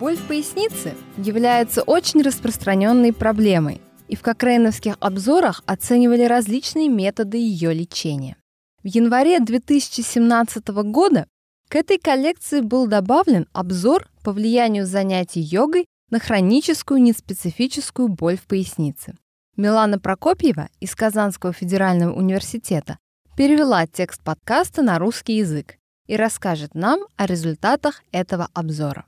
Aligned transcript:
Боль 0.00 0.16
в 0.16 0.26
пояснице 0.26 0.94
является 1.18 1.82
очень 1.82 2.22
распространенной 2.22 3.12
проблемой, 3.12 3.82
и 4.08 4.16
в 4.16 4.22
кокрейновских 4.22 4.96
обзорах 4.98 5.62
оценивали 5.66 6.22
различные 6.22 6.88
методы 6.88 7.36
ее 7.36 7.74
лечения. 7.74 8.38
В 8.82 8.86
январе 8.86 9.38
2017 9.40 10.68
года 10.68 11.26
к 11.68 11.76
этой 11.76 11.98
коллекции 11.98 12.62
был 12.62 12.86
добавлен 12.86 13.46
обзор 13.52 14.08
по 14.24 14.32
влиянию 14.32 14.86
занятий 14.86 15.42
йогой 15.42 15.84
на 16.08 16.18
хроническую 16.18 17.02
неспецифическую 17.02 18.08
боль 18.08 18.38
в 18.38 18.46
пояснице. 18.46 19.18
Милана 19.58 19.98
Прокопьева 19.98 20.70
из 20.80 20.94
Казанского 20.94 21.52
федерального 21.52 22.14
университета 22.14 22.96
перевела 23.36 23.86
текст 23.86 24.24
подкаста 24.24 24.80
на 24.80 24.98
русский 24.98 25.36
язык 25.36 25.76
и 26.06 26.16
расскажет 26.16 26.74
нам 26.74 27.00
о 27.16 27.26
результатах 27.26 28.02
этого 28.12 28.48
обзора. 28.54 29.04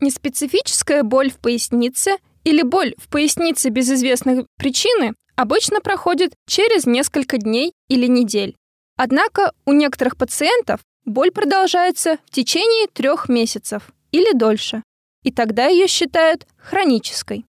Неспецифическая 0.00 1.02
боль 1.02 1.30
в 1.30 1.38
пояснице 1.38 2.16
или 2.44 2.62
боль 2.62 2.94
в 2.98 3.08
пояснице 3.08 3.70
без 3.70 3.90
известной 3.90 4.46
причины 4.56 5.14
обычно 5.36 5.80
проходит 5.80 6.34
через 6.46 6.86
несколько 6.86 7.38
дней 7.38 7.72
или 7.88 8.06
недель. 8.06 8.56
Однако 8.96 9.52
у 9.64 9.72
некоторых 9.72 10.16
пациентов 10.16 10.80
боль 11.04 11.30
продолжается 11.30 12.18
в 12.26 12.30
течение 12.30 12.86
трех 12.88 13.28
месяцев 13.28 13.92
или 14.12 14.36
дольше, 14.36 14.82
и 15.22 15.32
тогда 15.32 15.66
ее 15.66 15.88
считают 15.88 16.46
хронической. 16.56 17.44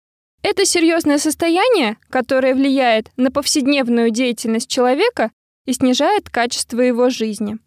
Это 0.43 0.65
серьезное 0.65 1.19
состояние, 1.19 1.99
которое 2.09 2.55
влияет 2.55 3.11
на 3.17 3.31
повседневную 3.31 4.11
деятельность 4.11 4.69
человека 4.69 5.31
и 5.67 5.73
снижает 5.73 6.31
качество 6.31 6.81
его 6.81 7.11
жизни. 7.11 7.59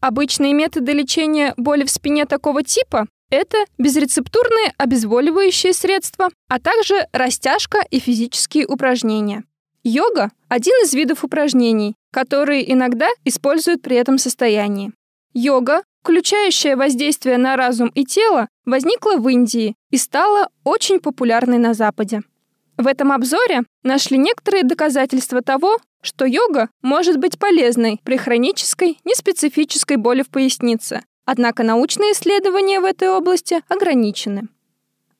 Обычные 0.00 0.52
методы 0.52 0.92
лечения 0.92 1.54
боли 1.56 1.84
в 1.84 1.90
спине 1.90 2.26
такого 2.26 2.62
типа– 2.62 3.06
это 3.32 3.56
безрецептурные 3.78 4.74
обезболивающие 4.76 5.72
средства, 5.72 6.28
а 6.48 6.60
также 6.60 7.08
растяжка 7.12 7.78
и 7.90 7.98
физические 7.98 8.66
упражнения. 8.66 9.44
Йога– 9.82 10.30
один 10.48 10.74
из 10.84 10.92
видов 10.92 11.24
упражнений, 11.24 11.96
которые 12.12 12.70
иногда 12.70 13.08
используют 13.24 13.82
при 13.82 13.96
этом 13.96 14.18
состоянии. 14.18 14.92
Йога, 15.32 15.82
включающая 16.02 16.76
воздействие 16.76 17.38
на 17.38 17.56
разум 17.56 17.88
и 17.94 18.04
тело, 18.04 18.48
возникла 18.66 19.16
в 19.16 19.26
Индии 19.28 19.74
и 19.90 19.96
стала 19.96 20.50
очень 20.62 21.00
популярной 21.00 21.58
на 21.58 21.72
Западе. 21.72 22.20
В 22.76 22.86
этом 22.86 23.12
обзоре 23.12 23.62
нашли 23.82 24.18
некоторые 24.18 24.62
доказательства 24.62 25.40
того, 25.40 25.78
что 26.02 26.26
йога 26.26 26.68
может 26.82 27.16
быть 27.16 27.38
полезной 27.38 28.00
при 28.04 28.18
хронической, 28.18 28.98
неспецифической 29.04 29.96
боли 29.96 30.22
в 30.22 30.28
пояснице, 30.28 31.02
однако 31.24 31.62
научные 31.62 32.12
исследования 32.12 32.80
в 32.80 32.84
этой 32.84 33.08
области 33.08 33.62
ограничены. 33.68 34.48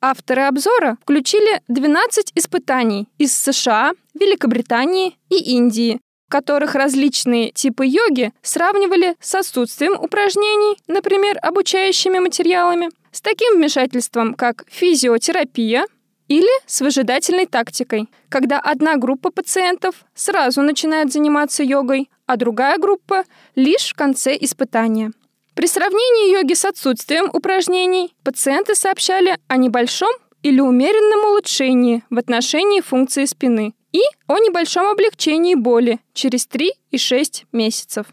Авторы 0.00 0.42
обзора 0.42 0.98
включили 1.03 1.62
12 1.69 2.33
испытаний 2.34 3.09
из 3.19 3.36
США, 3.36 3.92
Великобритании 4.14 5.17
и 5.28 5.36
Индии, 5.36 6.00
в 6.27 6.31
которых 6.33 6.75
различные 6.75 7.53
типы 7.53 7.86
йоги 7.86 8.33
сравнивали 8.42 9.14
с 9.20 9.34
отсутствием 9.34 9.92
упражнений, 9.92 10.77
например, 10.89 11.39
обучающими 11.41 12.19
материалами, 12.19 12.91
с 13.12 13.20
таким 13.20 13.56
вмешательством, 13.56 14.34
как 14.34 14.64
физиотерапия, 14.69 15.87
или 16.28 16.50
с 16.66 16.81
выжидательной 16.81 17.47
тактикой, 17.47 18.09
когда 18.28 18.59
одна 18.59 18.97
группа 18.97 19.31
пациентов 19.31 20.05
сразу 20.14 20.62
начинает 20.62 21.12
заниматься 21.12 21.62
йогой, 21.62 22.11
а 22.27 22.37
другая 22.37 22.78
группа 22.78 23.25
лишь 23.55 23.91
в 23.91 23.94
конце 23.94 24.37
испытания. 24.41 25.12
При 25.55 25.67
сравнении 25.67 26.33
йоги 26.33 26.55
с 26.55 26.64
отсутствием 26.64 27.28
упражнений 27.33 28.14
пациенты 28.25 28.75
сообщали 28.75 29.39
о 29.48 29.56
небольшом 29.59 30.11
или 30.42 30.61
умеренном 30.61 31.31
улучшении 31.31 32.03
в 32.09 32.19
отношении 32.19 32.81
функции 32.81 33.27
спины 33.27 33.75
и 33.93 34.00
о 34.27 34.38
небольшом 34.38 34.87
облегчении 34.87 35.54
боли 35.54 36.00
через 36.15 36.47
3 36.47 36.72
и 36.91 36.99
6 36.99 37.44
месяцев. 37.53 38.06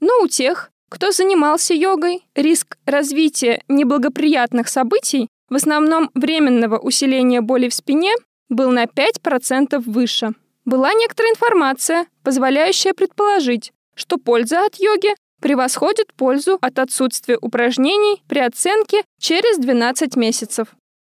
Но 0.00 0.20
у 0.22 0.26
тех, 0.26 0.70
кто 0.88 1.12
занимался 1.12 1.74
йогой, 1.74 2.24
риск 2.34 2.76
развития 2.86 3.62
неблагоприятных 3.68 4.68
событий 4.68 5.28
в 5.48 5.56
основном 5.56 6.10
временного 6.14 6.78
усиления 6.78 7.40
боли 7.40 7.68
в 7.68 7.74
спине, 7.74 8.14
был 8.48 8.70
на 8.70 8.84
5% 8.84 9.80
выше. 9.84 10.30
Была 10.64 10.92
некоторая 10.94 11.32
информация, 11.32 12.06
позволяющая 12.22 12.94
предположить, 12.94 13.72
что 13.94 14.16
польза 14.16 14.64
от 14.64 14.76
йоги 14.76 15.14
превосходит 15.40 16.12
пользу 16.14 16.58
от 16.60 16.78
отсутствия 16.78 17.38
упражнений 17.40 18.22
при 18.28 18.40
оценке 18.40 19.02
через 19.18 19.58
12 19.58 20.16
месяцев. 20.16 20.68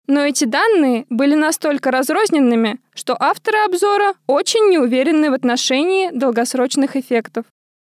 Но 0.07 0.25
эти 0.25 0.45
данные 0.45 1.07
были 1.09 1.35
настолько 1.35 1.91
разрозненными, 1.91 2.81
что 2.95 3.17
авторы 3.19 3.59
обзора 3.59 4.15
очень 4.27 4.69
неуверены 4.71 5.31
в 5.31 5.35
отношении 5.35 6.11
долгосрочных 6.11 6.97
эффектов. 6.97 7.45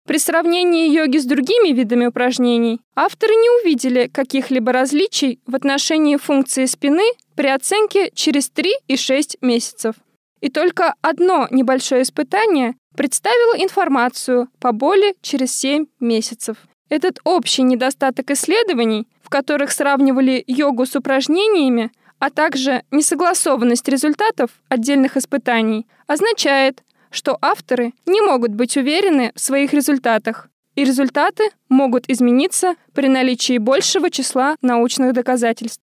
При 0.05 0.17
сравнении 0.17 0.89
йоги 0.89 1.17
с 1.17 1.25
другими 1.25 1.71
видами 1.71 2.07
упражнений 2.07 2.81
авторы 2.95 3.35
не 3.35 3.49
увидели 3.61 4.07
каких-либо 4.07 4.71
различий 4.71 5.39
в 5.45 5.55
отношении 5.55 6.17
функции 6.17 6.65
спины 6.65 7.11
при 7.35 7.47
оценке 7.47 8.09
через 8.15 8.49
3 8.49 8.73
и 8.87 8.97
6 8.97 9.37
месяцев. 9.41 9.95
И 10.41 10.49
только 10.49 10.95
одно 11.01 11.47
небольшое 11.51 12.01
испытание 12.01 12.75
представило 12.95 13.61
информацию 13.61 14.49
по 14.59 14.71
боли 14.71 15.15
через 15.21 15.55
7 15.55 15.85
месяцев. 15.99 16.57
Этот 16.89 17.19
общий 17.23 17.61
недостаток 17.61 18.31
исследований, 18.31 19.07
в 19.21 19.29
которых 19.29 19.71
сравнивали 19.71 20.43
йогу 20.47 20.85
с 20.85 20.95
упражнениями, 20.95 21.91
а 22.17 22.29
также 22.29 22.83
несогласованность 22.91 23.87
результатов 23.87 24.49
отдельных 24.69 25.15
испытаний, 25.15 25.87
означает, 26.07 26.83
что 27.11 27.37
авторы 27.41 27.93
не 28.05 28.21
могут 28.21 28.51
быть 28.51 28.75
уверены 28.75 29.31
в 29.35 29.39
своих 29.39 29.73
результатах, 29.73 30.49
и 30.75 30.83
результаты 30.83 31.51
могут 31.67 32.09
измениться 32.09 32.75
при 32.93 33.07
наличии 33.07 33.57
большего 33.57 34.09
числа 34.09 34.55
научных 34.61 35.13
доказательств. 35.13 35.81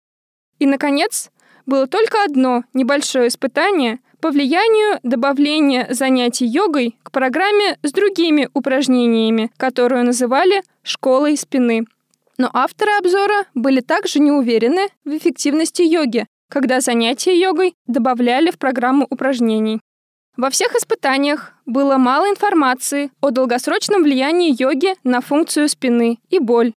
И, 0.60 0.66
наконец, 0.66 1.32
было 1.66 1.88
только 1.88 2.24
одно 2.24 2.64
небольшое 2.74 3.28
испытание 3.28 4.00
по 4.22 4.32
влиянию 4.32 5.00
добавления 5.04 5.88
занятий 5.90 6.46
йогой 6.46 6.98
к 7.04 7.12
программе 7.12 7.78
с 7.84 7.92
другими 7.92 8.50
упражнениями, 8.54 9.52
которую 9.58 10.04
называли 10.04 10.64
«школой 10.84 11.38
спины». 11.38 11.86
Но 12.38 12.50
авторы 12.54 12.92
обзора 13.00 13.46
были 13.54 13.80
также 13.80 14.20
не 14.20 14.32
уверены 14.32 14.88
в 15.06 15.16
эффективности 15.16 15.82
йоги, 15.82 16.26
когда 16.50 16.82
занятия 16.82 17.40
йогой 17.40 17.76
добавляли 17.88 18.52
в 18.52 18.58
программу 18.58 19.08
упражнений. 19.10 19.80
Во 20.38 20.50
всех 20.50 20.76
испытаниях 20.76 21.54
было 21.66 21.98
мало 21.98 22.30
информации 22.30 23.10
о 23.22 23.32
долгосрочном 23.32 24.04
влиянии 24.04 24.56
йоги 24.62 24.96
на 25.04 25.22
функцию 25.22 25.70
спины 25.70 26.20
и 26.30 26.40
боль. 26.40 26.74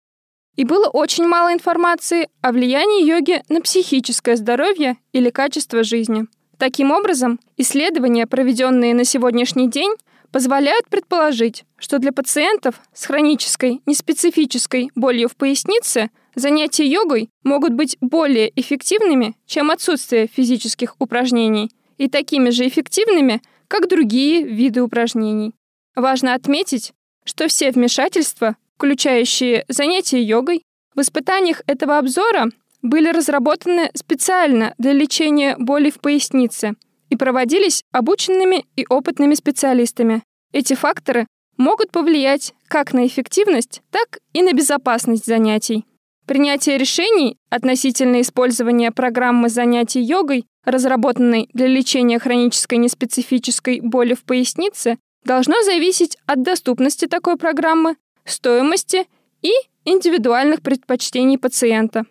И 0.55 0.65
было 0.65 0.89
очень 0.89 1.27
мало 1.27 1.53
информации 1.53 2.29
о 2.41 2.53
влиянии 2.53 3.05
йоги 3.05 3.43
на 3.49 3.61
психическое 3.61 4.37
здоровье 4.37 4.97
или 5.13 5.31
качество 5.31 5.83
жизни. 5.83 6.27
Таким 6.59 6.91
образом, 6.91 7.39
исследования, 7.57 8.27
проведенные 8.27 8.93
на 8.93 9.05
сегодняшний 9.05 9.71
день, 9.71 9.95
позволяют 10.33 10.89
предположить, 10.89 11.65
что 11.79 11.99
для 11.99 12.13
пациентов 12.13 12.81
с 12.93 13.07
хронической 13.07 13.81
неспецифической 13.87 14.91
болью 14.97 15.29
в 15.29 15.37
пояснице 15.37 16.11
занятия 16.35 16.85
йогой 16.85 17.31
могут 17.45 17.73
быть 17.73 17.97
более 18.01 18.53
эффективными, 18.61 19.37
чем 19.47 19.71
отсутствие 19.71 20.27
физических 20.27 20.97
упражнений, 20.99 21.71
и 21.97 22.09
такими 22.09 22.51
же 22.51 22.67
эффективными, 22.67 23.41
как 23.69 23.89
другие 23.89 24.43
виды 24.43 24.83
упражнений. 24.83 25.53
Важно 25.95 26.35
отметить, 26.35 26.93
что 27.25 27.49
все 27.49 27.71
вмешательства, 27.71 28.57
включающие 28.77 29.65
занятия 29.69 30.23
йогой, 30.23 30.63
в 30.95 31.01
испытаниях 31.01 31.63
этого 31.67 31.99
обзора 31.99 32.51
были 32.83 33.11
разработаны 33.11 33.91
специально 33.95 34.75
для 34.79 34.93
лечения 34.93 35.57
боли 35.59 35.91
в 35.91 36.01
пояснице 36.01 36.75
и 37.11 37.17
проводились 37.17 37.83
обученными 37.93 38.67
и 38.77 38.87
опытными 38.89 39.35
специалистами. 39.35 40.23
Эти 40.53 40.75
факторы 40.75 41.27
могут 41.57 41.91
повлиять 41.91 42.55
как 42.69 42.93
на 42.93 43.07
эффективность, 43.07 43.83
так 43.91 44.19
и 44.33 44.43
на 44.43 44.53
безопасность 44.53 45.27
занятий. 45.27 45.85
Принятие 46.27 46.79
решений 46.79 47.37
относительно 47.51 48.21
использования 48.21 48.93
программы 48.93 49.49
занятий 49.49 50.01
йогой 50.01 50.45
разработанной 50.69 51.49
для 51.53 51.67
лечения 51.67 52.19
хронической 52.19 52.79
неспецифической 52.79 53.81
боли 53.81 54.15
в 54.15 54.25
пояснице, 54.25 54.99
должно 55.25 55.63
зависеть 55.63 56.17
от 56.27 56.43
доступности 56.43 57.07
такой 57.07 57.37
программы, 57.37 57.97
стоимости 58.25 59.07
и 59.43 59.53
индивидуальных 59.85 60.63
предпочтений 60.63 61.39
пациента. 61.39 62.05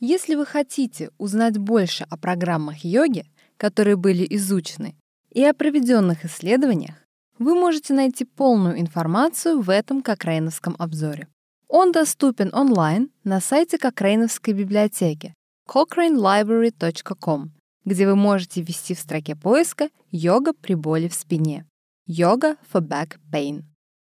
Если 0.00 0.36
вы 0.36 0.46
хотите 0.46 1.10
узнать 1.18 1.58
больше 1.58 2.06
о 2.08 2.16
программах 2.16 2.84
йоги, 2.84 3.26
которые 3.56 3.96
были 3.96 4.24
изучены, 4.36 4.94
и 5.30 5.44
о 5.44 5.54
проведенных 5.54 6.24
исследованиях, 6.24 6.94
вы 7.38 7.54
можете 7.54 7.94
найти 7.94 8.24
полную 8.24 8.80
информацию 8.80 9.60
в 9.60 9.70
этом 9.70 10.02
Кокрейновском 10.02 10.76
обзоре. 10.78 11.28
Он 11.68 11.92
доступен 11.92 12.54
онлайн 12.54 13.10
на 13.24 13.40
сайте 13.40 13.76
Кокрейновской 13.76 14.54
библиотеки 14.54 15.34
cochranelibrary.com, 15.68 17.50
где 17.84 18.06
вы 18.06 18.16
можете 18.16 18.62
ввести 18.62 18.94
в 18.94 19.00
строке 19.00 19.36
поиска 19.36 19.90
«Йога 20.10 20.52
при 20.54 20.74
боли 20.74 21.08
в 21.08 21.14
спине»– 21.14 21.66
«Yoga 22.08 22.56
for 22.72 22.80
back 22.80 23.18
pain». 23.32 23.64